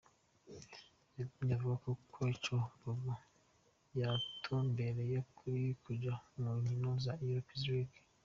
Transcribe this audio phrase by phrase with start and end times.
[1.17, 1.77] Yagumye avuga
[2.13, 3.13] koi co bobo
[3.95, 7.99] batumbereye ari kuja mu nkino za Europa League.